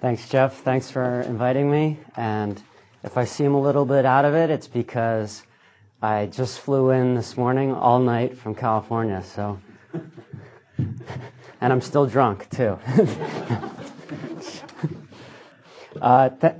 Thanks, 0.00 0.28
Jeff. 0.28 0.58
Thanks 0.58 0.92
for 0.92 1.22
inviting 1.22 1.68
me. 1.68 1.98
And 2.16 2.62
if 3.02 3.18
I 3.18 3.24
seem 3.24 3.54
a 3.54 3.60
little 3.60 3.84
bit 3.84 4.04
out 4.04 4.24
of 4.24 4.32
it, 4.32 4.48
it's 4.48 4.68
because 4.68 5.42
I 6.00 6.26
just 6.26 6.60
flew 6.60 6.90
in 6.90 7.16
this 7.16 7.36
morning 7.36 7.74
all 7.74 7.98
night 7.98 8.38
from 8.38 8.54
California. 8.54 9.24
So, 9.24 9.58
and 10.78 11.02
I'm 11.60 11.80
still 11.80 12.06
drunk 12.06 12.48
too. 12.48 12.78
uh, 16.00 16.28
th- 16.28 16.54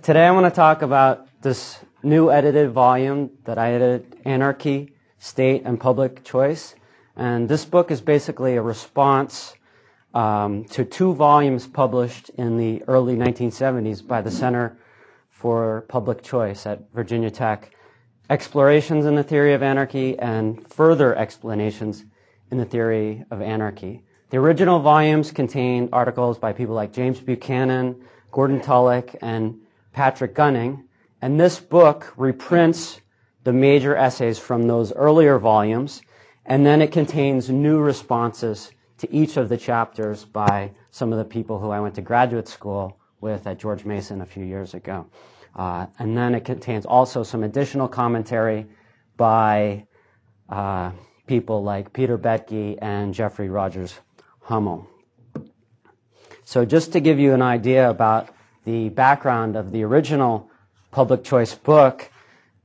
today 0.00 0.26
I 0.26 0.30
want 0.30 0.46
to 0.46 0.56
talk 0.56 0.80
about 0.80 1.28
this 1.42 1.80
new 2.02 2.30
edited 2.30 2.70
volume 2.70 3.32
that 3.44 3.58
I 3.58 3.74
edited, 3.74 4.16
Anarchy, 4.24 4.94
State, 5.18 5.60
and 5.66 5.78
Public 5.78 6.24
Choice. 6.24 6.74
And 7.16 7.50
this 7.50 7.66
book 7.66 7.90
is 7.90 8.00
basically 8.00 8.56
a 8.56 8.62
response 8.62 9.56
um, 10.14 10.64
to 10.64 10.84
two 10.84 11.14
volumes 11.14 11.66
published 11.66 12.30
in 12.30 12.56
the 12.56 12.82
early 12.88 13.16
1970s 13.16 14.06
by 14.06 14.20
the 14.20 14.30
Center 14.30 14.78
for 15.30 15.84
Public 15.88 16.22
Choice 16.22 16.66
at 16.66 16.90
Virginia 16.92 17.30
Tech. 17.30 17.74
Explorations 18.30 19.06
in 19.06 19.14
the 19.14 19.22
Theory 19.22 19.54
of 19.54 19.62
Anarchy 19.62 20.18
and 20.18 20.66
Further 20.68 21.16
Explorations 21.16 22.04
in 22.50 22.58
the 22.58 22.64
Theory 22.64 23.24
of 23.30 23.40
Anarchy. 23.40 24.02
The 24.30 24.36
original 24.36 24.80
volumes 24.80 25.30
contained 25.30 25.90
articles 25.92 26.38
by 26.38 26.52
people 26.52 26.74
like 26.74 26.92
James 26.92 27.20
Buchanan, 27.20 28.02
Gordon 28.30 28.60
Tullock, 28.60 29.14
and 29.22 29.58
Patrick 29.92 30.34
Gunning. 30.34 30.84
And 31.22 31.40
this 31.40 31.58
book 31.58 32.12
reprints 32.16 33.00
the 33.44 33.52
major 33.52 33.96
essays 33.96 34.38
from 34.38 34.66
those 34.66 34.92
earlier 34.92 35.38
volumes, 35.38 36.02
and 36.44 36.66
then 36.66 36.82
it 36.82 36.92
contains 36.92 37.48
new 37.48 37.78
responses 37.78 38.72
to 38.98 39.12
each 39.12 39.36
of 39.36 39.48
the 39.48 39.56
chapters 39.56 40.24
by 40.24 40.70
some 40.90 41.12
of 41.12 41.18
the 41.18 41.24
people 41.24 41.58
who 41.58 41.70
I 41.70 41.80
went 41.80 41.94
to 41.96 42.02
graduate 42.02 42.48
school 42.48 42.98
with 43.20 43.46
at 43.46 43.58
George 43.58 43.84
Mason 43.84 44.20
a 44.20 44.26
few 44.26 44.44
years 44.44 44.74
ago. 44.74 45.06
Uh, 45.54 45.86
and 45.98 46.16
then 46.16 46.34
it 46.34 46.44
contains 46.44 46.86
also 46.86 47.22
some 47.22 47.42
additional 47.42 47.88
commentary 47.88 48.66
by 49.16 49.86
uh, 50.48 50.92
people 51.26 51.62
like 51.62 51.92
Peter 51.92 52.16
Boettke 52.16 52.78
and 52.80 53.12
Jeffrey 53.12 53.48
Rogers 53.48 53.98
Hummel. 54.40 54.88
So 56.44 56.64
just 56.64 56.92
to 56.92 57.00
give 57.00 57.18
you 57.18 57.34
an 57.34 57.42
idea 57.42 57.90
about 57.90 58.30
the 58.64 58.88
background 58.88 59.56
of 59.56 59.72
the 59.72 59.82
original 59.82 60.50
public 60.90 61.22
choice 61.22 61.54
book, 61.54 62.10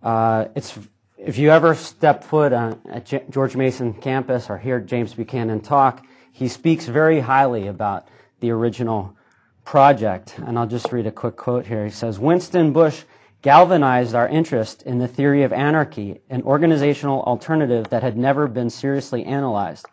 uh, 0.01 0.45
it's 0.55 0.77
if 1.17 1.37
you 1.37 1.51
ever 1.51 1.73
step 1.73 2.23
foot 2.23 2.51
on, 2.53 2.81
at 2.89 3.05
J- 3.05 3.23
George 3.29 3.55
Mason 3.55 3.93
campus 3.93 4.49
or 4.49 4.57
hear 4.57 4.79
James 4.79 5.13
Buchanan 5.13 5.61
talk, 5.61 6.05
he 6.33 6.47
speaks 6.47 6.87
very 6.87 7.21
highly 7.21 7.67
about 7.67 8.07
the 8.39 8.49
original 8.49 9.15
project. 9.63 10.35
And 10.39 10.59
I'll 10.59 10.67
just 10.67 10.91
read 10.91 11.07
a 11.07 11.11
quick 11.11 11.37
quote 11.37 11.67
here. 11.67 11.85
He 11.85 11.91
says, 11.91 12.19
Winston 12.19 12.73
Bush 12.73 13.03
galvanized 13.43 14.15
our 14.15 14.27
interest 14.27 14.81
in 14.81 14.97
the 14.97 15.07
theory 15.07 15.43
of 15.43 15.53
anarchy, 15.53 16.21
an 16.29 16.41
organizational 16.41 17.21
alternative 17.23 17.89
that 17.89 18.03
had 18.03 18.17
never 18.17 18.47
been 18.47 18.69
seriously 18.69 19.23
analyzed. 19.23 19.85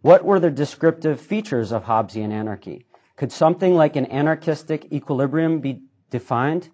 What 0.00 0.24
were 0.24 0.38
the 0.38 0.50
descriptive 0.50 1.20
features 1.20 1.72
of 1.72 1.84
Hobbesian 1.84 2.30
anarchy? 2.30 2.86
Could 3.16 3.32
something 3.32 3.74
like 3.74 3.96
an 3.96 4.06
anarchistic 4.06 4.92
equilibrium 4.92 5.60
be 5.60 5.82
defined? 6.08 6.70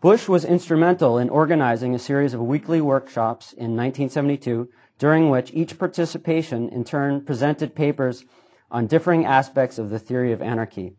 Bush 0.00 0.28
was 0.28 0.44
instrumental 0.44 1.18
in 1.18 1.28
organizing 1.28 1.94
a 1.94 1.98
series 1.98 2.34
of 2.34 2.40
weekly 2.40 2.80
workshops 2.80 3.52
in 3.52 3.76
1972, 3.76 4.68
during 4.98 5.30
which 5.30 5.52
each 5.52 5.78
participation 5.78 6.68
in 6.68 6.84
turn 6.84 7.24
presented 7.24 7.74
papers 7.74 8.24
on 8.70 8.86
differing 8.86 9.24
aspects 9.24 9.78
of 9.78 9.90
the 9.90 9.98
theory 9.98 10.32
of 10.32 10.40
anarchy. 10.40 10.94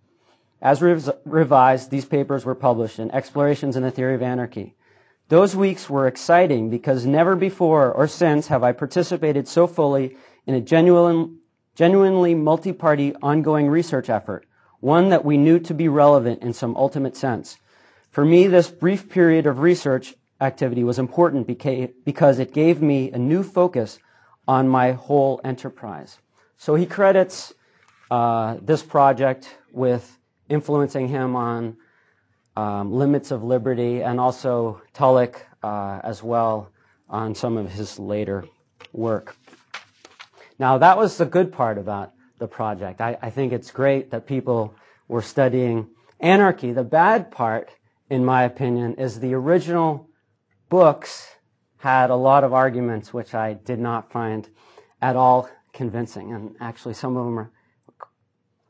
As 0.61 0.81
revised, 0.81 1.89
these 1.89 2.05
papers 2.05 2.45
were 2.45 2.53
published 2.53 2.99
in 2.99 3.09
Explorations 3.11 3.75
in 3.75 3.83
the 3.83 3.91
Theory 3.91 4.13
of 4.13 4.21
Anarchy. 4.21 4.75
Those 5.29 5.55
weeks 5.55 5.89
were 5.89 6.07
exciting 6.07 6.69
because 6.69 7.05
never 7.05 7.35
before 7.35 7.91
or 7.91 8.07
since 8.07 8.47
have 8.47 8.63
I 8.63 8.73
participated 8.73 9.47
so 9.47 9.65
fully 9.65 10.17
in 10.45 10.53
a 10.53 10.61
genuine, 10.61 11.39
genuinely 11.73 12.35
multi-party 12.35 13.15
ongoing 13.21 13.69
research 13.69 14.09
effort, 14.09 14.45
one 14.81 15.09
that 15.09 15.23
we 15.23 15.37
knew 15.37 15.57
to 15.59 15.73
be 15.73 15.87
relevant 15.87 16.43
in 16.43 16.53
some 16.53 16.75
ultimate 16.75 17.15
sense. 17.15 17.57
For 18.11 18.25
me, 18.25 18.47
this 18.47 18.69
brief 18.69 19.09
period 19.09 19.47
of 19.47 19.59
research 19.59 20.15
activity 20.41 20.83
was 20.83 20.99
important 20.99 21.47
because 21.47 22.39
it 22.39 22.53
gave 22.53 22.81
me 22.81 23.09
a 23.11 23.17
new 23.17 23.41
focus 23.41 23.99
on 24.47 24.67
my 24.67 24.91
whole 24.91 25.39
enterprise. 25.43 26.17
So 26.57 26.75
he 26.75 26.85
credits 26.85 27.53
uh, 28.11 28.57
this 28.61 28.83
project 28.83 29.55
with 29.71 30.19
influencing 30.49 31.07
him 31.07 31.35
on 31.35 31.77
um, 32.57 32.91
limits 32.91 33.31
of 33.31 33.41
liberty 33.41 34.03
and 34.03 34.19
also 34.19 34.81
Tullock 34.93 35.47
uh, 35.63 36.01
as 36.03 36.21
well 36.21 36.69
on 37.09 37.33
some 37.33 37.55
of 37.55 37.71
his 37.71 37.97
later 37.97 38.43
work. 38.91 39.37
Now, 40.59 40.77
that 40.77 40.97
was 40.97 41.17
the 41.17 41.25
good 41.25 41.53
part 41.53 41.77
about 41.77 42.11
the 42.37 42.47
project. 42.47 42.99
I, 42.99 43.17
I 43.21 43.29
think 43.29 43.53
it's 43.53 43.71
great 43.71 44.11
that 44.11 44.27
people 44.27 44.75
were 45.07 45.21
studying 45.21 45.87
anarchy. 46.19 46.73
The 46.73 46.83
bad 46.83 47.31
part, 47.31 47.71
in 48.09 48.25
my 48.25 48.43
opinion, 48.43 48.95
is 48.95 49.21
the 49.21 49.33
original 49.33 50.09
books 50.67 51.29
had 51.77 52.09
a 52.09 52.15
lot 52.15 52.43
of 52.43 52.53
arguments 52.53 53.13
which 53.13 53.33
I 53.33 53.53
did 53.53 53.79
not 53.79 54.11
find 54.11 54.49
at 55.01 55.15
all 55.15 55.49
convincing. 55.71 56.33
And 56.33 56.55
actually, 56.59 56.93
some 56.93 57.15
of 57.15 57.25
them 57.25 57.39
are 57.39 57.51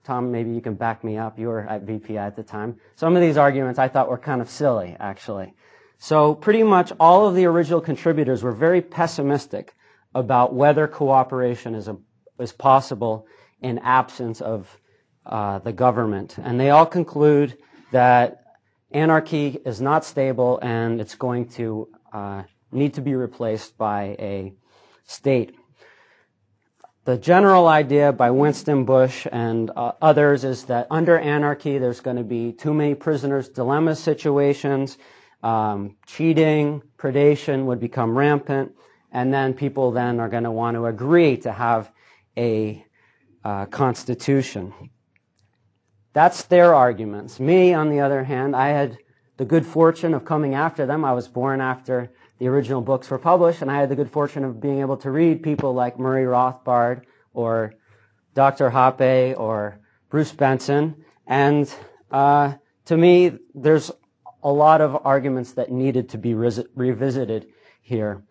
Tom, 0.03 0.31
maybe 0.31 0.51
you 0.51 0.61
can 0.61 0.73
back 0.73 1.03
me 1.03 1.17
up. 1.17 1.37
You 1.37 1.47
were 1.47 1.61
at 1.61 1.85
VPI 1.85 2.17
at 2.17 2.35
the 2.35 2.43
time. 2.43 2.77
Some 2.95 3.15
of 3.15 3.21
these 3.21 3.37
arguments 3.37 3.77
I 3.79 3.87
thought 3.87 4.09
were 4.09 4.17
kind 4.17 4.41
of 4.41 4.49
silly, 4.49 4.95
actually. 4.99 5.53
So 5.97 6.33
pretty 6.33 6.63
much 6.63 6.91
all 6.99 7.27
of 7.27 7.35
the 7.35 7.45
original 7.45 7.81
contributors 7.81 8.41
were 8.41 8.51
very 8.51 8.81
pessimistic 8.81 9.75
about 10.15 10.53
whether 10.53 10.87
cooperation 10.87 11.75
is, 11.75 11.87
a, 11.87 11.97
is 12.39 12.51
possible 12.51 13.27
in 13.61 13.77
absence 13.79 14.41
of 14.41 14.79
uh, 15.25 15.59
the 15.59 15.71
government. 15.71 16.37
And 16.39 16.59
they 16.59 16.71
all 16.71 16.87
conclude 16.87 17.57
that 17.91 18.43
anarchy 18.89 19.59
is 19.65 19.79
not 19.79 20.03
stable 20.03 20.59
and 20.63 20.99
it's 20.99 21.15
going 21.15 21.47
to 21.49 21.87
uh, 22.11 22.43
need 22.71 22.95
to 22.95 23.01
be 23.01 23.13
replaced 23.13 23.77
by 23.77 24.15
a 24.17 24.53
state. 25.05 25.55
The 27.03 27.17
general 27.17 27.67
idea 27.67 28.13
by 28.13 28.29
Winston 28.29 28.85
Bush 28.85 29.25
and 29.31 29.71
uh, 29.75 29.93
others 30.03 30.43
is 30.43 30.65
that 30.65 30.85
under 30.91 31.17
anarchy, 31.17 31.79
there's 31.79 31.99
going 31.99 32.17
to 32.17 32.23
be 32.23 32.51
too 32.51 32.75
many 32.75 32.93
prisoners' 32.93 33.49
dilemma 33.49 33.95
situations, 33.95 34.99
um, 35.41 35.95
cheating, 36.05 36.83
predation 36.97 37.65
would 37.65 37.79
become 37.79 38.15
rampant, 38.15 38.73
and 39.11 39.33
then 39.33 39.55
people 39.55 39.89
then 39.91 40.19
are 40.19 40.29
going 40.29 40.43
to 40.43 40.51
want 40.51 40.75
to 40.75 40.85
agree 40.85 41.37
to 41.37 41.51
have 41.51 41.91
a 42.37 42.85
uh, 43.43 43.65
constitution. 43.65 44.71
That's 46.13 46.43
their 46.43 46.75
arguments. 46.75 47.39
Me, 47.39 47.73
on 47.73 47.89
the 47.89 48.01
other 48.01 48.25
hand, 48.25 48.55
I 48.55 48.67
had 48.67 48.99
the 49.37 49.45
good 49.45 49.65
fortune 49.65 50.13
of 50.13 50.23
coming 50.23 50.53
after 50.53 50.85
them. 50.85 51.03
I 51.03 51.13
was 51.13 51.27
born 51.27 51.61
after 51.61 52.11
the 52.41 52.47
original 52.47 52.81
books 52.81 53.07
were 53.11 53.19
published, 53.19 53.61
and 53.61 53.69
I 53.69 53.79
had 53.79 53.89
the 53.89 53.95
good 53.95 54.09
fortune 54.09 54.43
of 54.43 54.59
being 54.59 54.79
able 54.79 54.97
to 54.97 55.11
read 55.11 55.43
people 55.43 55.75
like 55.75 55.99
Murray 55.99 56.23
Rothbard 56.23 57.03
or 57.35 57.75
Dr. 58.33 58.71
Hoppe 58.71 59.39
or 59.39 59.79
Bruce 60.09 60.31
Benson. 60.31 61.05
And 61.27 61.71
uh, 62.09 62.55
to 62.85 62.97
me, 62.97 63.37
there's 63.53 63.91
a 64.41 64.51
lot 64.51 64.81
of 64.81 65.05
arguments 65.05 65.53
that 65.53 65.71
needed 65.71 66.09
to 66.09 66.17
be 66.17 66.33
revisited 66.33 67.45
here. 67.83 68.23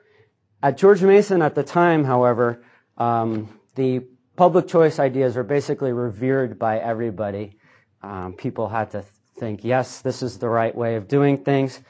At 0.60 0.76
George 0.76 1.02
Mason 1.02 1.40
at 1.40 1.54
the 1.54 1.62
time, 1.62 2.02
however, 2.02 2.64
um, 2.98 3.60
the 3.76 4.00
public 4.34 4.66
choice 4.66 4.98
ideas 4.98 5.36
were 5.36 5.44
basically 5.44 5.92
revered 5.92 6.58
by 6.58 6.80
everybody. 6.80 7.58
Um, 8.02 8.32
people 8.32 8.68
had 8.68 8.90
to 8.90 9.04
think, 9.38 9.62
yes, 9.62 10.00
this 10.00 10.20
is 10.20 10.38
the 10.38 10.48
right 10.48 10.74
way 10.74 10.96
of 10.96 11.06
doing 11.06 11.44
things. 11.44 11.80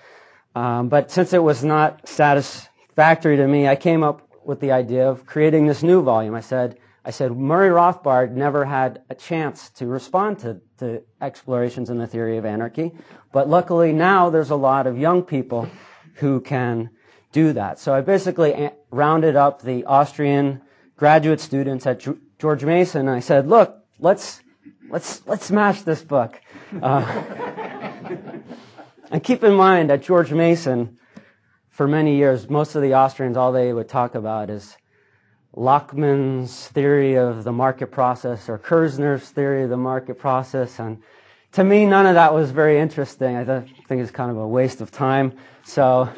Um, 0.55 0.89
but 0.89 1.11
since 1.11 1.33
it 1.33 1.43
was 1.43 1.63
not 1.63 2.09
satisfactory 2.09 3.37
to 3.37 3.47
me, 3.47 3.69
I 3.69 3.77
came 3.77 4.03
up 4.03 4.29
with 4.45 4.61
the 4.61 4.73
idea 4.73 5.09
of 5.09 5.27
creating 5.27 5.67
this 5.67 5.83
new 5.83 6.03
volume. 6.03 6.35
I 6.35 6.41
said, 6.41 6.79
I 7.05 7.11
said, 7.11 7.33
Murray 7.33 7.71
Rothbard 7.71 8.33
never 8.33 8.65
had 8.65 9.03
a 9.09 9.15
chance 9.15 9.71
to 9.71 9.87
respond 9.87 10.41
to, 10.41 10.61
to 10.79 11.03
explorations 11.21 11.89
in 11.89 11.99
the 11.99 12.07
theory 12.07 12.37
of 12.37 12.45
anarchy, 12.45 12.93
but 13.33 13.49
luckily 13.49 13.93
now 13.93 14.29
there's 14.29 14.51
a 14.51 14.57
lot 14.57 14.87
of 14.87 14.99
young 14.99 15.23
people 15.23 15.69
who 16.15 16.41
can 16.41 16.91
do 17.33 17.53
that. 17.53 17.79
So 17.79 17.95
I 17.95 18.01
basically 18.01 18.71
rounded 18.91 19.37
up 19.37 19.63
the 19.63 19.85
Austrian 19.85 20.63
graduate 20.97 21.41
students 21.41 21.87
at 21.87 22.07
George 22.39 22.65
Mason 22.65 23.03
and 23.03 23.11
I 23.11 23.21
said, 23.21 23.47
look, 23.47 23.83
let's, 23.99 24.43
let's, 24.91 25.27
let's 25.27 25.47
smash 25.47 25.83
this 25.83 26.03
book. 26.03 26.41
Uh, 26.83 27.69
and 29.11 29.23
keep 29.23 29.43
in 29.43 29.55
mind, 29.55 29.91
that 29.91 30.03
George 30.03 30.33
Mason, 30.33 30.99
for 31.69 31.89
many 31.89 32.17
years, 32.17 32.49
most 32.49 32.77
of 32.77 32.83
the 32.83 32.95
Austrians, 32.95 33.37
all 33.37 33.53
they 33.53 33.73
would 33.73 33.89
talk 33.89 34.15
about 34.15 34.51
is 34.51 34.77
Lachmann's 35.57 36.69
theory 36.69 37.17
of 37.17 37.43
the 37.43 37.53
market 37.53 37.89
process 37.91 38.49
or 38.49 38.59
Kirzner's 38.59 39.29
theory 39.31 39.65
of 39.65 39.71
the 39.71 39.77
market 39.77 40.19
process. 40.19 40.79
And, 40.79 41.03
to 41.53 41.65
me, 41.65 41.87
none 41.87 42.07
of 42.07 42.15
that 42.15 42.33
was 42.33 42.53
very 42.53 42.79
interesting. 42.79 43.37
I 43.37 43.45
think 43.45 44.01
it's 44.01 44.13
kind 44.13 44.31
of 44.31 44.37
a 44.37 44.47
waste 44.47 44.81
of 44.81 44.93
time. 44.93 45.33
So 45.65 46.09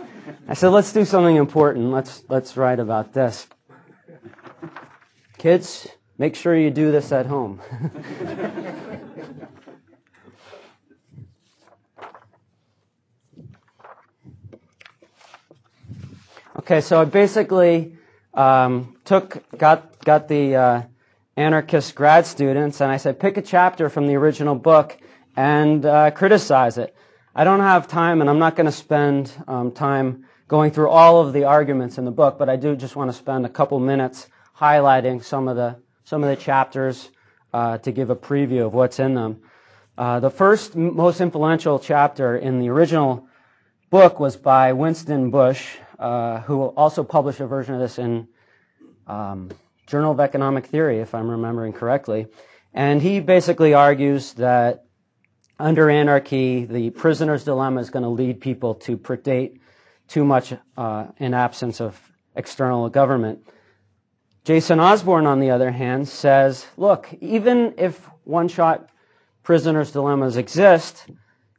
I 0.47 0.53
said, 0.53 0.69
let's 0.69 0.93
do 0.93 1.07
something 1.07 1.37
important. 1.37 1.91
Let's, 1.91 2.25
let's 2.29 2.59
write 2.59 2.79
about 2.79 3.15
this. 3.15 3.47
Kids, 5.39 5.89
make 6.19 6.37
sure 6.37 6.55
you 6.55 6.71
do 6.71 6.93
this 6.93 7.11
at 7.11 7.25
home. 7.25 7.61
okay, 16.63 16.81
so 16.81 17.01
I 17.01 17.05
basically 17.05 17.97
um, 18.35 18.97
took 19.05 19.43
got 19.59 19.99
got 20.05 20.29
the 20.29 20.55
uh, 20.55 20.83
anarchist 21.37 21.95
grad 21.97 22.25
students, 22.25 22.81
and 22.81 22.91
I 22.91 22.99
said, 22.99 23.19
pick 23.19 23.37
a 23.37 23.43
chapter 23.43 23.89
from 23.89 24.07
the 24.07 24.15
original 24.15 24.55
book 24.55 24.97
and 25.37 25.85
uh, 25.85 26.13
criticize 26.13 26.79
it. 26.79 26.95
I 27.35 27.43
don't 27.43 27.61
have 27.61 27.89
time, 27.89 28.21
and 28.21 28.31
I'm 28.31 28.39
not 28.39 28.55
going 28.55 28.67
to 28.67 28.73
spend 28.73 29.33
um, 29.49 29.73
time 29.73 30.27
going 30.47 30.71
through 30.71 30.91
all 30.91 31.21
of 31.21 31.33
the 31.33 31.45
arguments 31.45 31.99
in 31.99 32.05
the 32.05 32.11
book, 32.13 32.39
but 32.39 32.49
I 32.49 32.57
do 32.57 32.77
just 32.77 32.95
want 32.95 33.11
to 33.11 33.17
spend 33.17 33.45
a 33.45 33.49
couple 33.49 33.81
minutes 33.81 34.29
highlighting 34.57 35.25
some 35.25 35.49
of 35.49 35.57
the 35.57 35.77
some 36.05 36.23
of 36.23 36.31
the 36.31 36.37
chapters 36.37 37.11
uh, 37.53 37.79
to 37.79 37.91
give 37.91 38.11
a 38.11 38.17
preview 38.17 38.67
of 38.67 38.73
what's 38.73 39.01
in 39.01 39.15
them. 39.15 39.41
Uh, 39.99 40.21
the 40.21 40.31
first 40.31 40.77
most 40.77 41.21
influential 41.21 41.81
chapter 41.81 42.37
in 42.37 42.61
the 42.61 42.69
original 42.69 43.27
book 43.91 44.21
was 44.21 44.37
by 44.37 44.73
Winston 44.73 45.31
Bush, 45.31 45.77
uh, 46.03 46.41
who 46.41 46.63
also 46.63 47.05
published 47.05 47.39
a 47.39 47.47
version 47.47 47.75
of 47.75 47.81
this 47.81 47.97
in 47.99 48.27
um, 49.07 49.51
Journal 49.87 50.11
of 50.11 50.19
Economic 50.19 50.67
Theory, 50.67 50.99
if 50.99 51.15
I'm 51.15 51.31
remembering 51.31 51.73
correctly. 51.73 52.27
And 52.75 53.01
he 53.01 53.21
basically 53.21 53.73
argues 53.73 54.33
that 54.35 54.85
under 55.61 55.89
anarchy, 55.89 56.65
the 56.65 56.91
prisoner's 56.91 57.45
dilemma 57.45 57.81
is 57.81 57.91
going 57.91 58.03
to 58.03 58.09
lead 58.09 58.41
people 58.41 58.75
to 58.87 58.97
predate 58.97 59.61
too 60.09 60.25
much 60.25 60.53
uh, 60.77 61.07
in 61.19 61.35
absence 61.35 61.81
of 61.81 62.01
external 62.35 62.89
government. 62.89 63.47
Jason 64.45 64.81
Osborne, 64.81 65.29
on 65.29 65.39
the 65.39 65.51
other 65.51 65.71
hand, 65.71 66.09
says, 66.09 66.67
look, 66.77 67.15
even 67.21 67.75
if 67.79 68.11
one-shot 68.25 68.89
prisoner's 69.45 69.93
dilemmas 69.93 70.37
exist, 70.37 71.07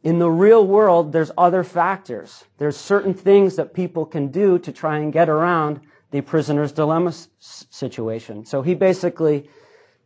in 0.03 0.19
the 0.19 0.29
real 0.29 0.67
world, 0.67 1.13
there's 1.13 1.31
other 1.37 1.63
factors. 1.63 2.43
There's 2.57 2.75
certain 2.75 3.13
things 3.13 3.55
that 3.55 3.73
people 3.73 4.05
can 4.05 4.27
do 4.27 4.59
to 4.59 4.71
try 4.71 4.97
and 4.97 5.13
get 5.13 5.29
around 5.29 5.79
the 6.11 6.21
prisoner's 6.21 6.73
dilemma 6.73 7.13
situation. 7.39 8.45
So 8.45 8.61
he 8.61 8.75
basically 8.75 9.49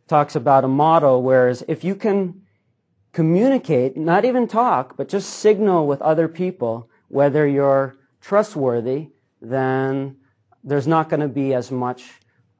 talks 0.06 0.36
about 0.36 0.64
a 0.64 0.68
model 0.68 1.22
whereas 1.22 1.62
if 1.68 1.84
you 1.84 1.94
can 1.94 2.42
communicate, 3.12 3.96
not 3.96 4.24
even 4.24 4.46
talk, 4.46 4.96
but 4.96 5.08
just 5.08 5.30
signal 5.30 5.86
with 5.86 6.00
other 6.00 6.28
people 6.28 6.88
whether 7.08 7.46
you're 7.46 7.96
trustworthy, 8.20 9.08
then 9.40 10.16
there's 10.62 10.86
not 10.86 11.08
going 11.08 11.20
to 11.20 11.28
be 11.28 11.54
as 11.54 11.70
much 11.70 12.04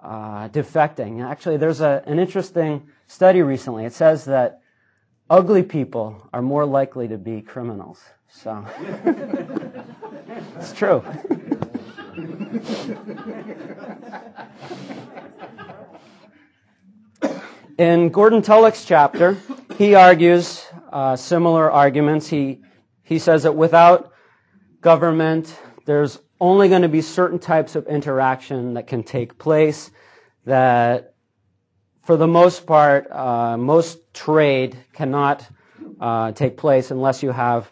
uh, 0.00 0.48
defecting. 0.48 1.24
Actually, 1.24 1.56
there's 1.56 1.80
a, 1.80 2.02
an 2.06 2.18
interesting 2.18 2.88
study 3.06 3.42
recently. 3.42 3.84
It 3.84 3.92
says 3.92 4.24
that 4.24 4.60
ugly 5.30 5.62
people 5.62 6.28
are 6.32 6.42
more 6.42 6.64
likely 6.64 7.08
to 7.08 7.18
be 7.18 7.40
criminals. 7.42 8.02
So 8.30 8.64
it's 10.56 10.72
true. 10.72 11.04
In 17.78 18.08
Gordon 18.08 18.42
Tullock's 18.42 18.84
chapter, 18.84 19.38
he 19.76 19.94
argues 19.94 20.66
uh, 20.92 21.14
similar 21.14 21.70
arguments. 21.70 22.26
He, 22.26 22.60
he 23.04 23.20
says 23.20 23.44
that 23.44 23.54
without 23.54 24.12
government, 24.80 25.56
there's 25.84 26.18
only 26.40 26.68
going 26.68 26.82
to 26.82 26.88
be 26.88 27.00
certain 27.00 27.38
types 27.38 27.76
of 27.76 27.86
interaction 27.86 28.74
that 28.74 28.88
can 28.88 29.04
take 29.04 29.38
place 29.38 29.92
that 30.44 31.14
for 32.02 32.16
the 32.16 32.26
most 32.26 32.66
part, 32.66 33.10
uh, 33.12 33.56
most 33.56 34.07
trade 34.18 34.76
cannot 34.92 35.48
uh, 36.00 36.32
take 36.32 36.56
place 36.56 36.90
unless 36.90 37.22
you 37.22 37.30
have 37.30 37.70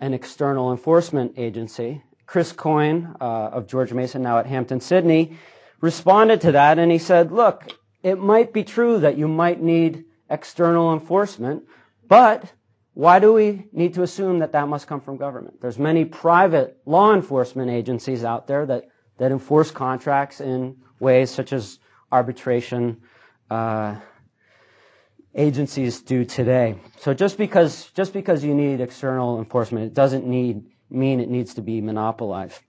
an 0.00 0.12
external 0.12 0.70
enforcement 0.70 1.32
agency. 1.38 2.02
Chris 2.26 2.52
Coyne 2.52 3.16
uh, 3.22 3.56
of 3.56 3.66
George 3.66 3.94
Mason, 3.94 4.22
now 4.22 4.38
at 4.38 4.46
Hampden-Sydney, 4.46 5.38
responded 5.80 6.42
to 6.42 6.52
that 6.52 6.78
and 6.78 6.92
he 6.92 6.98
said, 6.98 7.32
look, 7.32 7.72
it 8.02 8.18
might 8.18 8.52
be 8.52 8.64
true 8.64 9.00
that 9.00 9.16
you 9.16 9.26
might 9.26 9.62
need 9.62 10.04
external 10.28 10.92
enforcement, 10.92 11.64
but 12.06 12.52
why 12.92 13.18
do 13.18 13.32
we 13.32 13.64
need 13.72 13.94
to 13.94 14.02
assume 14.02 14.40
that 14.40 14.52
that 14.52 14.68
must 14.68 14.86
come 14.86 15.00
from 15.00 15.16
government? 15.16 15.58
There's 15.62 15.78
many 15.78 16.04
private 16.04 16.76
law 16.84 17.14
enforcement 17.14 17.70
agencies 17.70 18.24
out 18.24 18.46
there 18.46 18.66
that, 18.66 18.88
that 19.16 19.32
enforce 19.32 19.70
contracts 19.70 20.40
in 20.40 20.76
ways 21.00 21.30
such 21.30 21.54
as 21.54 21.78
arbitration 22.12 23.00
uh, 23.50 23.96
agencies 25.34 26.00
do 26.00 26.24
today. 26.24 26.78
So 26.98 27.14
just 27.14 27.38
because 27.38 27.90
just 27.92 28.12
because 28.12 28.44
you 28.44 28.54
need 28.54 28.80
external 28.80 29.38
enforcement, 29.38 29.86
it 29.86 29.94
doesn't 29.94 30.26
need 30.26 30.64
mean 30.90 31.20
it 31.20 31.28
needs 31.28 31.54
to 31.54 31.62
be 31.62 31.80
monopolized. 31.80 32.60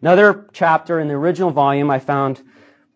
Another 0.00 0.48
chapter 0.52 1.00
in 1.00 1.08
the 1.08 1.14
original 1.14 1.50
volume 1.50 1.90
I 1.90 1.98
found 1.98 2.42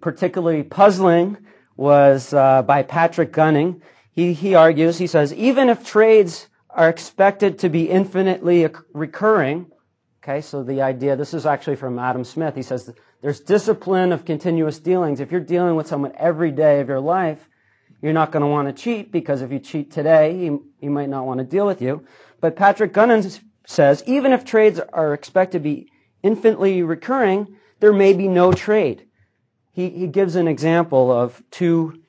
particularly 0.00 0.62
puzzling 0.62 1.36
was 1.76 2.32
uh, 2.32 2.62
by 2.62 2.82
Patrick 2.82 3.32
Gunning. 3.32 3.82
He, 4.12 4.32
he 4.32 4.54
argues, 4.54 4.98
he 4.98 5.06
says, 5.06 5.32
even 5.34 5.68
if 5.68 5.84
trades 5.84 6.48
are 6.68 6.88
expected 6.88 7.58
to 7.60 7.68
be 7.68 7.88
infinitely 7.88 8.68
recurring, 8.92 9.70
okay, 10.22 10.40
so 10.40 10.62
the 10.62 10.82
idea, 10.82 11.16
this 11.16 11.32
is 11.32 11.46
actually 11.46 11.76
from 11.76 11.98
Adam 11.98 12.24
Smith, 12.24 12.54
he 12.54 12.62
says, 12.62 12.92
there's 13.22 13.40
discipline 13.40 14.12
of 14.12 14.24
continuous 14.24 14.78
dealings. 14.78 15.20
If 15.20 15.30
you're 15.30 15.40
dealing 15.40 15.74
with 15.74 15.86
someone 15.86 16.12
every 16.16 16.50
day 16.50 16.80
of 16.80 16.88
your 16.88 17.00
life, 17.00 17.48
you're 18.02 18.12
not 18.12 18.32
going 18.32 18.42
to 18.42 18.46
want 18.46 18.74
to 18.74 18.82
cheat 18.82 19.12
because 19.12 19.42
if 19.42 19.52
you 19.52 19.58
cheat 19.58 19.90
today, 19.90 20.36
he, 20.36 20.58
he 20.78 20.88
might 20.88 21.08
not 21.08 21.26
want 21.26 21.38
to 21.38 21.44
deal 21.44 21.66
with 21.66 21.82
you. 21.82 22.04
But 22.40 22.56
Patrick 22.56 22.92
Gunning 22.92 23.30
says, 23.66 24.02
even 24.06 24.32
if 24.32 24.44
trades 24.44 24.80
are 24.92 25.12
expected 25.12 25.58
to 25.58 25.62
be 25.62 25.90
infinitely 26.22 26.82
recurring, 26.82 27.56
there 27.80 27.92
may 27.92 28.12
be 28.12 28.28
no 28.28 28.52
trade. 28.52 29.06
He, 29.72 29.90
he 29.90 30.06
gives 30.06 30.34
an 30.34 30.48
example 30.48 31.12
of 31.12 31.42
two, 31.50 32.02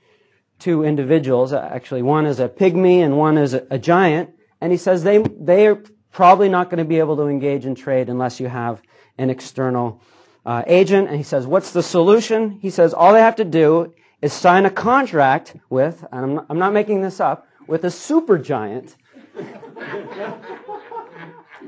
two 0.60 0.84
individuals. 0.84 1.54
Actually, 1.54 2.02
one 2.02 2.26
is 2.26 2.40
a 2.40 2.50
pygmy 2.50 3.04
and 3.04 3.18
one 3.18 3.38
is 3.38 3.54
a, 3.54 3.68
a 3.70 3.78
giant. 3.78 4.32
And 4.62 4.72
he 4.72 4.78
says 4.78 5.04
they, 5.04 5.20
they 5.40 5.68
are 5.68 5.84
probably 6.12 6.50
not 6.50 6.70
going 6.70 6.80
to 6.80 6.86
be 6.86 7.00
able 7.00 7.18
to 7.18 7.28
engage 7.28 7.66
in 7.66 7.76
trade 7.76 8.10
unless 8.10 8.40
you 8.40 8.48
have 8.48 8.82
an 9.18 9.30
external 9.30 10.02
uh, 10.46 10.64
agent. 10.68 11.08
And 11.08 11.18
he 11.18 11.24
says, 11.24 11.46
what's 11.46 11.72
the 11.72 11.84
solution? 11.84 12.60
He 12.62 12.70
says, 12.70 12.94
all 12.94 13.14
they 13.14 13.20
have 13.20 13.36
to 13.38 13.46
do 13.46 13.94
is 14.22 14.34
sign 14.34 14.66
a 14.66 14.70
contract 14.70 15.56
with, 15.70 16.06
and 16.12 16.26
I'm 16.26 16.36
not, 16.36 16.46
I'm 16.50 16.60
not 16.60 16.74
making 16.74 17.02
this 17.02 17.20
up, 17.20 17.48
with 17.68 17.84
a 17.84 17.92
super 17.92 18.38
giant 18.38 18.96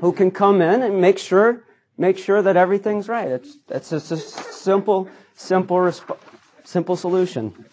who 0.00 0.12
can 0.12 0.30
come 0.30 0.60
in 0.60 0.82
and 0.82 1.00
make 1.00 1.18
sure 1.18 1.64
make 1.96 2.18
sure 2.18 2.42
that 2.42 2.56
everything's 2.56 3.08
right. 3.08 3.28
It's 3.28 3.58
it's 3.68 3.90
just 3.90 4.12
a 4.12 4.16
simple 4.16 5.08
simple 5.34 5.76
resp- 5.78 6.18
simple 6.64 6.96
solution. 6.96 7.66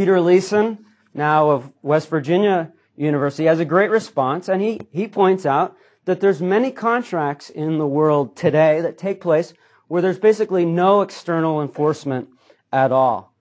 Peter 0.00 0.18
Leeson, 0.18 0.86
now 1.12 1.50
of 1.50 1.72
West 1.82 2.08
Virginia 2.08 2.72
University, 2.96 3.44
has 3.44 3.60
a 3.60 3.66
great 3.66 3.90
response, 3.90 4.48
and 4.48 4.62
he, 4.62 4.80
he 4.90 5.06
points 5.06 5.44
out 5.44 5.76
that 6.10 6.18
there's 6.18 6.42
many 6.42 6.72
contracts 6.72 7.50
in 7.50 7.78
the 7.78 7.86
world 7.86 8.36
today 8.36 8.80
that 8.80 8.98
take 8.98 9.20
place 9.20 9.54
where 9.86 10.02
there's 10.02 10.18
basically 10.18 10.64
no 10.64 11.02
external 11.02 11.62
enforcement 11.62 12.28
at 12.72 12.90
all. 12.90 13.32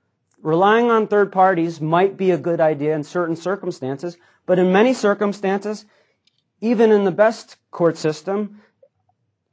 Relying 0.44 0.92
on 0.92 1.08
third 1.08 1.32
parties 1.32 1.82
might 1.82 2.16
be 2.16 2.30
a 2.30 2.38
good 2.38 2.62
idea 2.62 2.94
in 2.94 3.04
certain 3.04 3.36
circumstances, 3.36 4.18
but 4.46 4.60
in 4.60 4.72
many 4.72 4.94
circumstances, 4.94 5.86
even 6.62 6.92
in 6.92 7.06
the 7.06 7.12
best 7.12 7.58
court 7.72 7.98
system, 7.98 8.62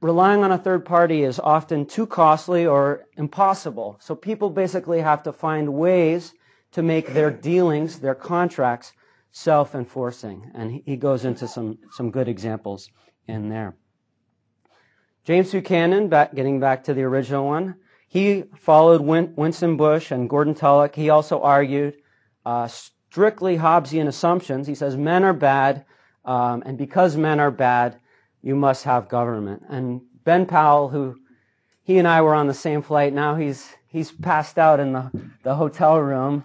relying 0.02 0.44
on 0.44 0.52
a 0.52 0.58
third 0.58 0.84
party 0.84 1.22
is 1.22 1.40
often 1.40 1.86
too 1.86 2.06
costly 2.06 2.66
or 2.66 3.06
impossible. 3.16 3.96
So 3.98 4.14
people 4.14 4.50
basically 4.50 5.00
have 5.00 5.22
to 5.22 5.32
find 5.32 5.72
ways 5.72 6.34
to 6.72 6.82
make 6.82 7.14
their 7.14 7.30
dealings, 7.30 8.00
their 8.00 8.14
contracts, 8.14 8.92
self-enforcing. 9.32 10.50
And 10.54 10.82
he 10.84 10.96
goes 10.96 11.24
into 11.24 11.48
some, 11.48 11.78
some 11.92 12.10
good 12.10 12.28
examples 12.28 12.90
in 13.26 13.48
there. 13.48 13.76
James 15.24 15.50
Buchanan, 15.50 16.08
back, 16.08 16.34
getting 16.34 16.60
back 16.60 16.84
to 16.84 16.94
the 16.94 17.02
original 17.02 17.46
one, 17.46 17.76
he 18.06 18.44
followed 18.56 19.00
Win- 19.00 19.34
Winston 19.36 19.76
Bush 19.76 20.10
and 20.10 20.30
Gordon 20.30 20.54
Tullock. 20.54 20.94
He 20.94 21.10
also 21.10 21.40
argued 21.42 21.94
uh, 22.44 22.68
strictly 22.68 23.58
Hobbesian 23.58 24.06
assumptions. 24.06 24.66
He 24.66 24.74
says 24.74 24.96
men 24.96 25.24
are 25.24 25.32
bad, 25.32 25.84
um, 26.24 26.62
and 26.64 26.78
because 26.78 27.16
men 27.16 27.40
are 27.40 27.50
bad, 27.50 27.98
you 28.42 28.54
must 28.54 28.84
have 28.84 29.08
government. 29.08 29.64
And 29.68 30.02
Ben 30.22 30.46
Powell, 30.46 30.88
who 30.88 31.18
he 31.82 31.98
and 31.98 32.06
I 32.06 32.22
were 32.22 32.34
on 32.34 32.46
the 32.46 32.54
same 32.54 32.82
flight. 32.82 33.12
Now 33.12 33.34
he's 33.34 33.74
he's 33.88 34.12
passed 34.12 34.58
out 34.58 34.78
in 34.78 34.92
the, 34.92 35.10
the 35.42 35.54
hotel 35.54 35.98
room. 35.98 36.44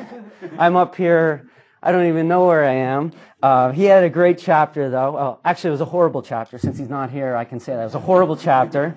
I'm 0.58 0.76
up 0.76 0.96
here. 0.96 1.48
I 1.82 1.92
don't 1.92 2.06
even 2.06 2.28
know 2.28 2.46
where 2.46 2.64
I 2.64 2.74
am. 2.74 3.12
Uh, 3.40 3.70
he 3.70 3.84
had 3.84 4.02
a 4.02 4.10
great 4.10 4.38
chapter, 4.38 4.90
though. 4.90 5.12
Well, 5.12 5.40
actually, 5.44 5.68
it 5.68 5.72
was 5.72 5.80
a 5.80 5.86
horrible 5.86 6.22
chapter. 6.22 6.58
Since 6.58 6.78
he's 6.78 6.88
not 6.88 7.10
here, 7.10 7.36
I 7.36 7.44
can 7.44 7.60
say 7.60 7.72
that. 7.74 7.82
It 7.82 7.84
was 7.84 7.94
a 7.94 8.00
horrible 8.00 8.36
chapter. 8.36 8.96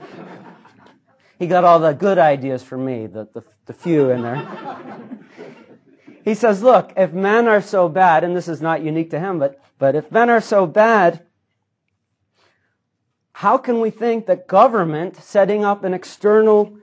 He 1.38 1.48
got 1.48 1.64
all 1.64 1.80
the 1.80 1.94
good 1.94 2.18
ideas 2.18 2.64
for 2.64 2.78
me, 2.78 3.08
the, 3.08 3.28
the, 3.34 3.44
the 3.66 3.74
few 3.74 4.10
in 4.10 4.22
there. 4.22 4.48
he 6.26 6.34
says, 6.34 6.64
look, 6.64 6.94
if 6.98 7.14
men 7.14 7.48
are 7.48 7.62
so 7.62 7.88
bad, 7.88 8.24
and 8.24 8.36
this 8.36 8.48
is 8.48 8.62
not 8.62 8.84
unique 8.84 9.12
to 9.12 9.20
him, 9.20 9.38
but, 9.38 9.60
but 9.78 9.96
if 9.96 10.12
men 10.12 10.30
are 10.30 10.42
so 10.42 10.66
bad, 10.66 11.26
how 13.34 13.58
can 13.58 13.80
we 13.80 13.90
think 13.90 14.26
that 14.26 14.48
government 14.48 15.16
setting 15.18 15.64
up 15.64 15.84
an 15.84 15.94
external 15.94 16.78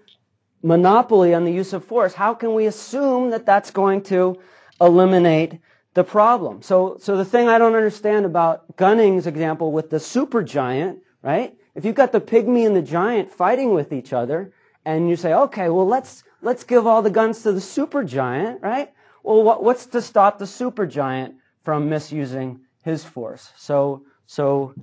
monopoly 0.63 1.35
on 1.35 1.45
the 1.45 1.53
use 1.53 1.73
of 1.73 1.85
force, 1.85 2.15
how 2.15 2.35
can 2.35 2.55
we 2.55 2.67
assume 2.67 3.31
that 3.31 3.47
that's 3.47 3.71
going 3.71 4.03
to 4.03 4.41
eliminate 4.81 5.59
the 5.99 6.05
problem? 6.05 6.63
So, 6.63 6.97
so 7.01 7.17
the 7.17 7.25
thing 7.25 7.49
I 7.49 7.59
don't 7.59 7.75
understand 7.75 8.25
about 8.25 8.77
Gunning's 8.77 9.27
example 9.27 9.73
with 9.73 9.91
the 9.91 9.97
supergiant, 9.97 11.01
right? 11.23 11.57
If 11.75 11.85
you've 11.85 11.97
got 11.97 12.13
the 12.13 12.21
pygmy 12.21 12.65
and 12.65 12.77
the 12.77 12.83
giant 12.83 13.33
fighting 13.33 13.75
with 13.75 13.93
each 13.93 14.13
other, 14.13 14.53
and 14.85 15.09
you 15.11 15.17
say, 15.17 15.35
okay, 15.35 15.69
well, 15.69 15.89
let's, 15.89 16.23
let's 16.41 16.63
give 16.63 16.87
all 16.87 17.03
the 17.03 17.11
guns 17.11 17.43
to 17.43 17.51
the 17.51 17.59
supergiant, 17.59 18.63
right? 18.63 18.93
Well, 19.25 19.43
what, 19.43 19.65
what's 19.65 19.87
to 19.87 20.01
stop 20.01 20.39
the 20.39 20.45
supergiant 20.45 21.35
from 21.65 21.89
misusing 21.89 22.61
his 22.85 23.03
force? 23.03 23.51
So, 23.57 24.05
so 24.25 24.75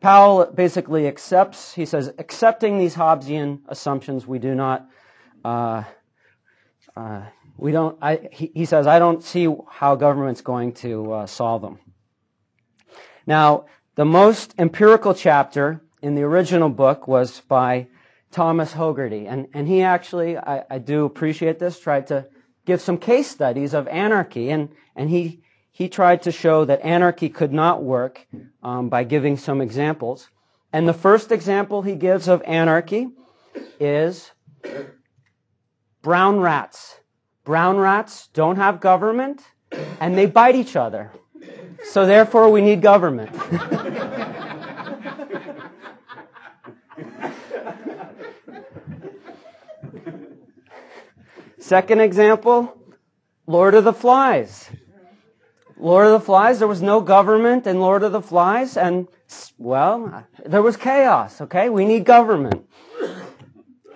Powell 0.00 0.46
basically 0.46 1.06
accepts, 1.06 1.72
he 1.72 1.86
says, 1.86 2.12
accepting 2.18 2.78
these 2.78 2.96
Hobbesian 2.96 3.60
assumptions, 3.68 4.26
we 4.26 4.40
do 4.40 4.56
not 4.56 4.88
uh, 5.44 5.84
uh, 6.96 7.22
we 7.58 7.72
don't, 7.72 7.98
I, 8.00 8.28
he, 8.32 8.52
he, 8.54 8.64
says, 8.64 8.86
I 8.86 8.98
don't 8.98 9.22
see 9.22 9.52
how 9.68 9.96
government's 9.96 10.40
going 10.40 10.72
to 10.74 11.12
uh, 11.12 11.26
solve 11.26 11.60
them. 11.62 11.78
Now, 13.26 13.66
the 13.96 14.04
most 14.04 14.54
empirical 14.58 15.12
chapter 15.12 15.82
in 16.00 16.14
the 16.14 16.22
original 16.22 16.68
book 16.68 17.08
was 17.08 17.40
by 17.40 17.88
Thomas 18.30 18.72
Hogarty. 18.72 19.26
And, 19.26 19.48
and 19.52 19.66
he 19.66 19.82
actually, 19.82 20.38
I, 20.38 20.64
I 20.70 20.78
do 20.78 21.04
appreciate 21.04 21.58
this, 21.58 21.80
tried 21.80 22.06
to 22.06 22.28
give 22.64 22.80
some 22.80 22.96
case 22.96 23.28
studies 23.28 23.74
of 23.74 23.88
anarchy. 23.88 24.50
And, 24.50 24.68
and 24.94 25.10
he, 25.10 25.42
he 25.72 25.88
tried 25.88 26.22
to 26.22 26.32
show 26.32 26.64
that 26.64 26.80
anarchy 26.82 27.28
could 27.28 27.52
not 27.52 27.82
work 27.82 28.26
um, 28.62 28.88
by 28.88 29.02
giving 29.02 29.36
some 29.36 29.60
examples. 29.60 30.28
And 30.72 30.86
the 30.86 30.94
first 30.94 31.32
example 31.32 31.82
he 31.82 31.96
gives 31.96 32.28
of 32.28 32.40
anarchy 32.46 33.08
is 33.80 34.30
brown 36.02 36.38
rats. 36.38 37.00
Brown 37.48 37.78
rats 37.78 38.28
don't 38.34 38.56
have 38.56 38.78
government 38.78 39.42
and 40.00 40.18
they 40.18 40.26
bite 40.26 40.54
each 40.54 40.76
other. 40.76 41.12
So 41.82 42.04
therefore 42.04 42.50
we 42.50 42.60
need 42.60 42.82
government. 42.82 43.34
Second 51.58 52.00
example, 52.00 52.76
Lord 53.46 53.72
of 53.72 53.84
the 53.84 53.94
Flies. 53.94 54.68
Lord 55.78 56.04
of 56.04 56.12
the 56.12 56.20
Flies, 56.20 56.58
there 56.58 56.68
was 56.68 56.82
no 56.82 57.00
government 57.00 57.66
in 57.66 57.80
Lord 57.80 58.02
of 58.02 58.12
the 58.12 58.20
Flies, 58.20 58.76
and, 58.76 59.08
well, 59.56 60.26
there 60.44 60.60
was 60.60 60.76
chaos, 60.76 61.40
okay? 61.40 61.70
We 61.70 61.86
need 61.86 62.04
government. 62.04 62.68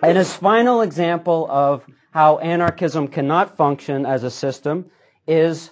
And 0.03 0.17
his 0.17 0.33
final 0.33 0.81
example 0.81 1.47
of 1.51 1.85
how 2.13 2.39
anarchism 2.39 3.09
cannot 3.09 3.57
function 3.57 4.07
as 4.07 4.23
a 4.23 4.31
system 4.31 4.91
is 5.27 5.71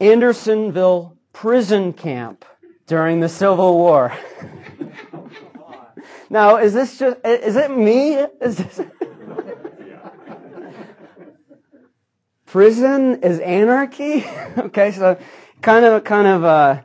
Andersonville 0.00 1.16
prison 1.32 1.92
camp 1.92 2.44
during 2.86 3.20
the 3.20 3.28
Civil 3.28 3.76
War. 3.78 4.16
now, 6.30 6.58
is 6.58 6.74
this 6.74 6.98
just, 6.98 7.16
is 7.24 7.56
it 7.56 7.70
me? 7.70 8.14
Is 8.14 8.58
this, 8.58 8.80
prison 12.46 13.22
is 13.22 13.40
anarchy? 13.40 14.24
okay, 14.58 14.92
so 14.92 15.18
kind 15.62 15.84
of, 15.84 16.04
kind 16.04 16.26
of, 16.26 16.44
uh, 16.44 16.82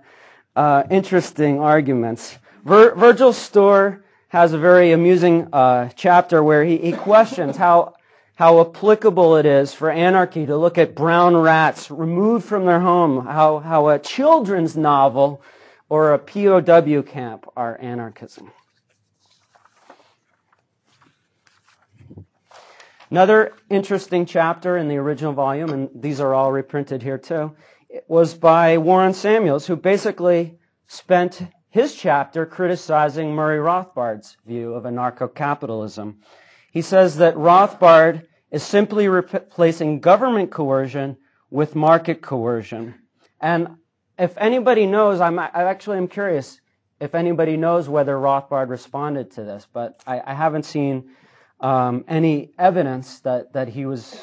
uh, 0.55 0.83
interesting 0.89 1.59
arguments. 1.59 2.37
Vir- 2.63 2.95
Virgil 2.95 3.33
Storr 3.33 4.03
has 4.29 4.53
a 4.53 4.57
very 4.57 4.91
amusing 4.91 5.47
uh, 5.53 5.89
chapter 5.95 6.43
where 6.43 6.63
he, 6.63 6.77
he 6.77 6.91
questions 6.91 7.57
how 7.57 7.92
how 8.35 8.61
applicable 8.61 9.35
it 9.35 9.45
is 9.45 9.73
for 9.73 9.91
anarchy 9.91 10.45
to 10.45 10.57
look 10.57 10.77
at 10.77 10.95
brown 10.95 11.37
rats 11.37 11.91
removed 11.91 12.45
from 12.45 12.65
their 12.65 12.79
home, 12.79 13.25
how, 13.25 13.59
how 13.59 13.89
a 13.89 13.99
children's 13.99 14.75
novel 14.75 15.41
or 15.89 16.13
a 16.13 16.19
POW 16.19 17.03
camp 17.03 17.45
are 17.55 17.79
anarchism. 17.79 18.51
Another 23.11 23.53
interesting 23.69 24.25
chapter 24.25 24.75
in 24.75 24.87
the 24.87 24.97
original 24.97 25.33
volume, 25.33 25.69
and 25.69 25.89
these 25.93 26.19
are 26.19 26.33
all 26.33 26.51
reprinted 26.51 27.03
here 27.03 27.19
too, 27.19 27.55
was 28.07 28.33
by 28.33 28.79
Warren 28.79 29.13
Samuels, 29.13 29.67
who 29.67 29.75
basically 29.75 30.57
spent 30.87 31.43
his 31.69 31.93
chapter 31.93 32.47
criticizing 32.47 33.31
Murray 33.31 33.59
Rothbard's 33.59 34.37
view 34.47 34.73
of 34.73 34.85
anarcho-capitalism. 34.85 36.21
He 36.73 36.81
says 36.81 37.17
that 37.17 37.35
Rothbard 37.35 38.25
is 38.49 38.63
simply 38.63 39.07
replacing 39.07 39.99
government 39.99 40.49
coercion 40.49 41.17
with 41.51 41.75
market 41.75 42.23
coercion. 42.23 42.95
And 43.39 43.77
if 44.17 44.35
anybody 44.37 44.87
knows, 44.87 45.21
I'm, 45.21 45.37
I 45.37 45.51
actually 45.53 45.97
am 45.97 46.07
curious 46.07 46.59
if 46.99 47.13
anybody 47.13 47.57
knows 47.57 47.87
whether 47.87 48.15
Rothbard 48.15 48.69
responded 48.69 49.29
to 49.31 49.43
this, 49.43 49.67
but 49.71 50.01
I, 50.07 50.19
I 50.25 50.33
haven't 50.33 50.63
seen 50.63 51.11
um, 51.59 52.05
any 52.07 52.53
evidence 52.57 53.19
that, 53.19 53.53
that 53.53 53.67
he 53.69 53.85
was 53.85 54.19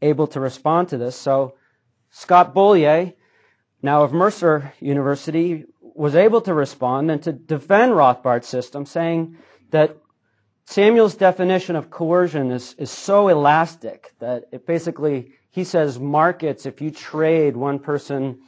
able 0.00 0.26
to 0.28 0.40
respond 0.40 0.88
to 0.88 0.96
this. 0.96 1.14
So 1.14 1.56
Scott 2.10 2.54
Beaulier, 2.54 3.12
now 3.82 4.02
of 4.02 4.14
Mercer 4.14 4.72
University, 4.80 5.66
was 5.80 6.14
able 6.14 6.40
to 6.40 6.54
respond 6.54 7.10
and 7.10 7.22
to 7.22 7.32
defend 7.32 7.92
Rothbard's 7.92 8.48
system, 8.48 8.86
saying 8.86 9.36
that 9.72 9.98
Samuel's 10.66 11.14
definition 11.14 11.76
of 11.76 11.90
coercion 11.90 12.50
is, 12.50 12.74
is 12.76 12.90
so 12.90 13.28
elastic 13.28 14.12
that 14.18 14.44
it 14.50 14.66
basically, 14.66 15.32
he 15.50 15.62
says 15.62 15.98
markets, 15.98 16.66
if 16.66 16.80
you 16.80 16.90
trade, 16.90 17.56
one 17.56 17.78
person 17.78 18.40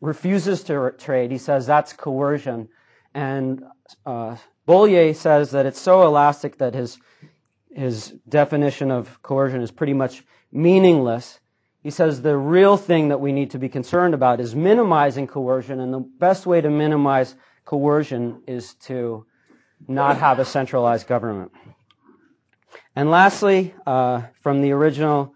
refuses 0.00 0.64
to 0.64 0.92
trade, 0.98 1.30
he 1.30 1.38
says 1.38 1.66
that's 1.66 1.92
coercion. 1.92 2.68
And 3.14 3.62
uh, 4.06 4.36
Beaulier 4.66 5.14
says 5.14 5.50
that 5.50 5.66
it's 5.66 5.80
so 5.80 6.06
elastic 6.06 6.56
that 6.58 6.74
his, 6.74 6.98
his 7.70 8.14
definition 8.26 8.90
of 8.90 9.22
coercion 9.22 9.60
is 9.60 9.70
pretty 9.70 9.94
much 9.94 10.24
meaningless. 10.50 11.40
He 11.82 11.90
says 11.90 12.22
the 12.22 12.38
real 12.38 12.78
thing 12.78 13.08
that 13.08 13.20
we 13.20 13.32
need 13.32 13.50
to 13.50 13.58
be 13.58 13.68
concerned 13.68 14.14
about 14.14 14.40
is 14.40 14.54
minimizing 14.54 15.26
coercion, 15.26 15.78
and 15.78 15.92
the 15.92 16.00
best 16.00 16.46
way 16.46 16.62
to 16.62 16.70
minimize 16.70 17.34
coercion 17.66 18.42
is 18.46 18.74
to 18.86 19.26
not 19.88 20.18
have 20.18 20.38
a 20.38 20.44
centralized 20.44 21.06
government. 21.06 21.52
And 22.94 23.10
lastly, 23.10 23.74
uh, 23.86 24.22
from 24.40 24.60
the 24.60 24.72
original 24.72 25.34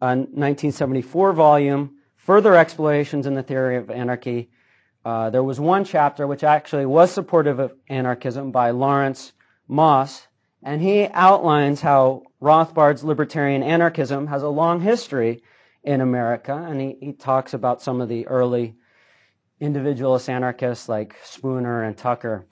uh, 0.00 0.16
1974 0.16 1.32
volume, 1.32 1.96
Further 2.16 2.54
Explorations 2.56 3.26
in 3.26 3.34
the 3.34 3.42
Theory 3.42 3.76
of 3.76 3.90
Anarchy, 3.90 4.50
uh, 5.04 5.30
there 5.30 5.42
was 5.42 5.58
one 5.58 5.84
chapter 5.84 6.26
which 6.26 6.44
actually 6.44 6.86
was 6.86 7.10
supportive 7.10 7.58
of 7.58 7.74
anarchism 7.88 8.52
by 8.52 8.70
Lawrence 8.70 9.32
Moss, 9.66 10.28
and 10.62 10.80
he 10.80 11.08
outlines 11.08 11.80
how 11.80 12.22
Rothbard's 12.40 13.02
libertarian 13.02 13.64
anarchism 13.64 14.28
has 14.28 14.42
a 14.42 14.48
long 14.48 14.80
history 14.80 15.42
in 15.82 16.00
America, 16.00 16.54
and 16.54 16.80
he, 16.80 16.96
he 17.00 17.12
talks 17.12 17.52
about 17.52 17.82
some 17.82 18.00
of 18.00 18.08
the 18.08 18.26
early 18.28 18.76
individualist 19.58 20.28
anarchists 20.28 20.88
like 20.88 21.16
Spooner 21.24 21.82
and 21.82 21.96
Tucker. 21.96 22.46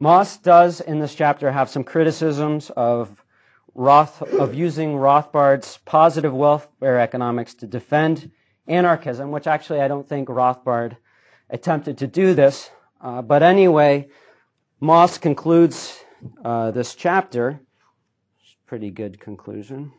Moss 0.00 0.36
does 0.36 0.80
in 0.80 1.00
this 1.00 1.14
chapter 1.14 1.50
have 1.50 1.68
some 1.68 1.82
criticisms 1.82 2.70
of 2.70 3.24
Roth, 3.74 4.22
of 4.22 4.54
using 4.54 4.94
Rothbard's 4.94 5.78
positive 5.84 6.32
welfare 6.32 7.00
economics 7.00 7.54
to 7.54 7.66
defend 7.66 8.30
anarchism, 8.66 9.30
which 9.30 9.46
actually 9.46 9.80
I 9.80 9.88
don't 9.88 10.08
think 10.08 10.28
Rothbard 10.28 10.96
attempted 11.50 11.98
to 11.98 12.06
do 12.06 12.34
this. 12.34 12.70
Uh, 13.00 13.22
but 13.22 13.42
anyway, 13.42 14.08
Moss 14.80 15.18
concludes 15.18 15.98
uh, 16.44 16.70
this 16.70 16.94
chapter. 16.94 17.60
Pretty 18.66 18.90
good 18.90 19.18
conclusion. 19.18 19.92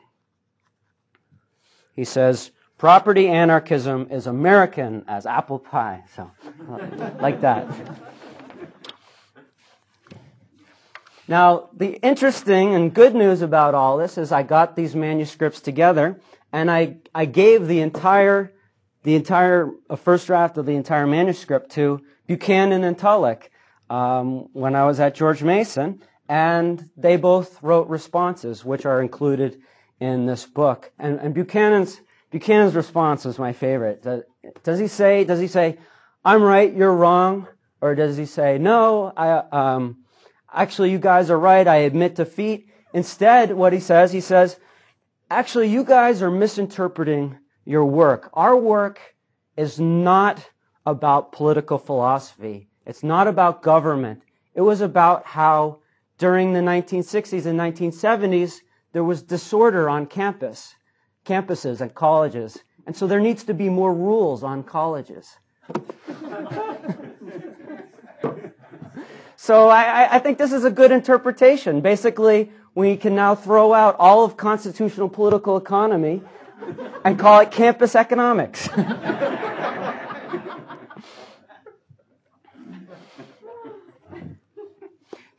He 1.95 2.05
says, 2.05 2.51
property 2.77 3.27
anarchism 3.27 4.07
is 4.11 4.27
American 4.27 5.03
as 5.07 5.25
apple 5.25 5.59
pie. 5.59 6.03
So, 6.15 6.31
like 7.19 7.41
that. 7.41 7.67
Now, 11.29 11.69
the 11.77 11.93
interesting 11.97 12.73
and 12.73 12.91
good 12.91 13.13
news 13.13 13.43
about 13.43 13.75
all 13.75 13.97
this 13.97 14.17
is 14.17 14.31
I 14.31 14.41
got 14.41 14.75
these 14.75 14.95
manuscripts 14.95 15.61
together 15.61 16.19
and 16.51 16.71
I, 16.71 16.97
I 17.13 17.25
gave 17.25 17.67
the 17.67 17.81
entire, 17.81 18.51
the 19.03 19.13
entire 19.13 19.69
a 19.91 19.95
first 19.95 20.25
draft 20.25 20.57
of 20.57 20.65
the 20.65 20.71
entire 20.71 21.05
manuscript 21.05 21.69
to 21.73 22.01
Buchanan 22.25 22.83
and 22.83 22.97
Tullock 22.97 23.51
um, 23.91 24.49
when 24.53 24.73
I 24.73 24.85
was 24.85 24.99
at 24.99 25.13
George 25.13 25.43
Mason, 25.43 26.01
and 26.27 26.89
they 26.97 27.15
both 27.15 27.61
wrote 27.61 27.87
responses, 27.89 28.65
which 28.65 28.87
are 28.87 28.99
included 28.99 29.61
in 29.99 30.25
this 30.25 30.47
book. 30.47 30.91
And, 30.97 31.19
and 31.19 31.35
Buchanan's 31.35 32.01
Buchanan's 32.31 32.73
response 32.73 33.25
was 33.25 33.37
my 33.37 33.53
favorite. 33.53 34.03
Does 34.63 34.79
he 34.79 34.87
say? 34.87 35.25
Does 35.25 35.39
he 35.39 35.47
say, 35.47 35.77
"I'm 36.25 36.41
right, 36.41 36.71
you're 36.71 36.93
wrong," 36.93 37.47
or 37.81 37.93
does 37.93 38.17
he 38.17 38.25
say, 38.25 38.59
"No, 38.59 39.11
I 39.17 39.43
um, 39.51 40.05
actually 40.53 40.91
you 40.91 40.99
guys 40.99 41.29
are 41.29 41.39
right. 41.39 41.67
I 41.67 41.77
admit 41.77 42.15
defeat." 42.15 42.67
Instead, 42.93 43.53
what 43.53 43.73
he 43.73 43.79
says, 43.79 44.11
he 44.11 44.21
says, 44.21 44.59
"Actually, 45.29 45.67
you 45.67 45.83
guys 45.83 46.21
are 46.21 46.31
misinterpreting 46.31 47.37
your 47.65 47.85
work. 47.85 48.29
Our 48.33 48.55
work 48.55 49.15
is 49.55 49.79
not 49.79 50.49
about 50.85 51.31
political 51.31 51.77
philosophy. 51.77 52.69
It's 52.85 53.03
not 53.03 53.27
about 53.27 53.61
government. 53.61 54.23
It 54.55 54.61
was 54.61 54.81
about 54.81 55.25
how 55.25 55.79
during 56.17 56.53
the 56.53 56.61
1960s 56.61 57.45
and 57.45 57.59
1970s 57.59 58.61
there 58.91 59.03
was 59.03 59.21
disorder 59.21 59.89
on 59.89 60.05
campus." 60.05 60.75
campuses 61.29 61.79
and 61.79 61.93
colleges. 61.93 62.63
And 62.85 62.95
so 62.95 63.05
there 63.05 63.19
needs 63.19 63.43
to 63.43 63.53
be 63.53 63.69
more 63.69 63.93
rules 63.93 64.43
on 64.43 64.63
colleges. 64.63 65.37
so 69.41 69.69
I, 69.69 70.15
I, 70.15 70.19
think 70.19 70.37
this 70.37 70.51
is 70.51 70.65
a 70.65 70.69
good 70.69 70.91
interpretation. 70.91 71.79
Basically, 71.79 72.51
we 72.75 72.97
can 72.97 73.15
now 73.15 73.35
throw 73.35 73.73
out 73.73 73.95
all 73.97 74.25
of 74.25 74.35
constitutional 74.35 75.07
political 75.07 75.55
economy 75.55 76.21
and 77.05 77.17
call 77.17 77.39
it 77.39 77.49
campus 77.49 77.95
economics. 77.95 78.67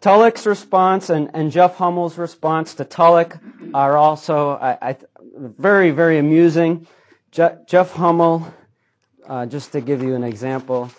Tullock's 0.00 0.46
response 0.46 1.10
and, 1.10 1.30
and 1.34 1.52
Jeff 1.52 1.76
Hummel's 1.76 2.16
response 2.16 2.72
to 2.76 2.86
Tullock 2.86 3.38
are 3.74 3.98
also, 3.98 4.52
I, 4.52 4.78
I, 4.80 4.96
very, 5.36 5.90
very 5.90 6.16
amusing. 6.16 6.86
Je- 7.32 7.58
Jeff 7.66 7.92
Hummel, 7.92 8.50
uh, 9.28 9.44
just 9.44 9.72
to 9.72 9.82
give 9.82 10.02
you 10.02 10.14
an 10.14 10.24
example 10.24 10.90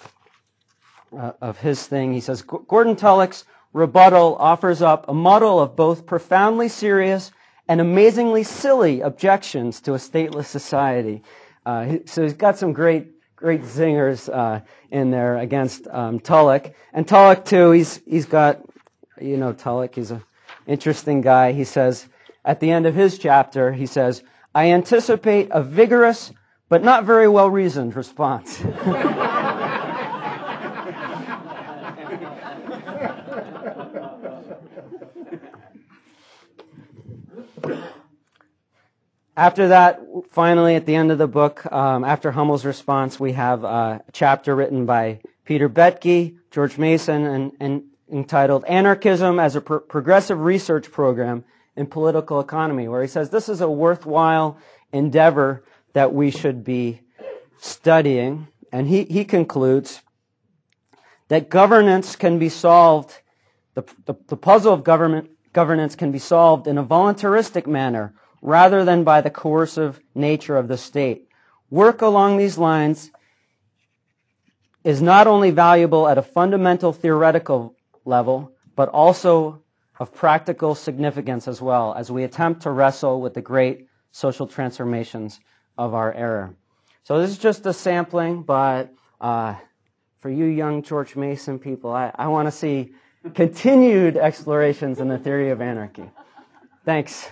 uh, 1.17 1.33
of 1.41 1.59
his 1.59 1.85
thing, 1.85 2.13
he 2.13 2.19
says 2.19 2.41
Gordon 2.41 2.95
Tullock's 2.95 3.45
rebuttal 3.73 4.35
offers 4.39 4.81
up 4.81 5.07
a 5.07 5.13
muddle 5.13 5.59
of 5.59 5.75
both 5.75 6.05
profoundly 6.05 6.67
serious 6.67 7.31
and 7.67 7.79
amazingly 7.79 8.43
silly 8.43 9.01
objections 9.01 9.81
to 9.81 9.93
a 9.93 9.97
stateless 9.97 10.45
society. 10.45 11.23
Uh, 11.65 11.97
so 12.05 12.23
he's 12.23 12.33
got 12.33 12.57
some 12.57 12.73
great, 12.73 13.07
great 13.35 13.61
zingers 13.61 14.33
uh, 14.33 14.61
in 14.89 15.11
there 15.11 15.37
against 15.37 15.87
um, 15.87 16.19
Tullock. 16.19 16.73
And 16.93 17.07
Tullock 17.07 17.45
too, 17.45 17.71
he's 17.71 18.01
he's 18.05 18.25
got, 18.25 18.61
you 19.19 19.37
know, 19.37 19.53
Tullock. 19.53 19.95
He's 19.95 20.11
an 20.11 20.23
interesting 20.67 21.21
guy. 21.21 21.51
He 21.53 21.63
says 21.63 22.07
at 22.43 22.59
the 22.59 22.71
end 22.71 22.85
of 22.85 22.95
his 22.95 23.17
chapter, 23.17 23.71
he 23.71 23.85
says, 23.85 24.23
I 24.53 24.71
anticipate 24.71 25.49
a 25.51 25.63
vigorous 25.63 26.33
but 26.67 26.83
not 26.83 27.03
very 27.03 27.27
well 27.27 27.49
reasoned 27.49 27.95
response. 27.95 28.61
after 39.37 39.69
that, 39.69 40.01
finally, 40.29 40.75
at 40.75 40.85
the 40.85 40.95
end 40.95 41.11
of 41.11 41.17
the 41.17 41.27
book, 41.27 41.71
um, 41.71 42.03
after 42.03 42.31
Hummel's 42.31 42.65
response, 42.65 43.19
we 43.19 43.33
have 43.33 43.63
a 43.63 44.03
chapter 44.11 44.55
written 44.55 44.85
by 44.85 45.21
Peter 45.45 45.69
Boettke, 45.69 46.37
George 46.51 46.77
Mason, 46.77 47.25
and, 47.25 47.51
and 47.59 47.83
entitled 48.11 48.65
Anarchism 48.65 49.39
as 49.39 49.55
a 49.55 49.61
Pro- 49.61 49.79
Progressive 49.79 50.39
Research 50.39 50.91
Program 50.91 51.43
in 51.75 51.87
political 51.87 52.39
economy, 52.39 52.87
where 52.87 53.01
he 53.01 53.07
says 53.07 53.29
this 53.29 53.49
is 53.49 53.61
a 53.61 53.69
worthwhile 53.69 54.57
endeavor 54.91 55.63
that 55.93 56.13
we 56.13 56.31
should 56.31 56.63
be 56.63 57.01
studying. 57.59 58.47
And 58.71 58.87
he, 58.87 59.03
he 59.03 59.25
concludes 59.25 60.01
that 61.29 61.49
governance 61.49 62.15
can 62.15 62.39
be 62.39 62.49
solved, 62.49 63.20
the, 63.73 63.83
the, 64.05 64.15
the 64.27 64.37
puzzle 64.37 64.73
of 64.73 64.83
government, 64.83 65.29
governance 65.53 65.95
can 65.95 66.11
be 66.11 66.19
solved 66.19 66.67
in 66.67 66.77
a 66.77 66.83
voluntaristic 66.83 67.67
manner 67.67 68.13
rather 68.41 68.83
than 68.83 69.03
by 69.03 69.21
the 69.21 69.29
coercive 69.29 69.99
nature 70.15 70.57
of 70.57 70.67
the 70.67 70.77
state. 70.77 71.27
Work 71.69 72.01
along 72.01 72.37
these 72.37 72.57
lines 72.57 73.11
is 74.83 75.01
not 75.01 75.27
only 75.27 75.51
valuable 75.51 76.07
at 76.07 76.17
a 76.17 76.23
fundamental 76.23 76.91
theoretical 76.91 77.75
level, 78.03 78.51
but 78.75 78.89
also 78.89 79.61
of 79.99 80.13
practical 80.13 80.73
significance 80.73 81.47
as 81.47 81.61
well 81.61 81.93
as 81.93 82.11
we 82.11 82.23
attempt 82.23 82.63
to 82.63 82.71
wrestle 82.71 83.21
with 83.21 83.35
the 83.35 83.41
great 83.41 83.87
social 84.11 84.47
transformations 84.47 85.39
of 85.77 85.93
our 85.93 86.11
era. 86.13 86.53
So 87.03 87.19
this 87.19 87.29
is 87.29 87.37
just 87.37 87.65
a 87.65 87.73
sampling, 87.73 88.41
but 88.41 88.91
uh, 89.19 89.55
for 90.19 90.29
you 90.29 90.45
young 90.45 90.81
George 90.81 91.15
Mason 91.15 91.59
people, 91.59 91.91
I, 91.91 92.11
I 92.15 92.27
want 92.27 92.47
to 92.47 92.51
see 92.51 92.93
continued 93.33 94.17
explorations 94.17 94.99
in 94.99 95.07
the 95.07 95.17
theory 95.17 95.49
of 95.49 95.61
anarchy. 95.61 96.09
Thanks. 96.85 97.29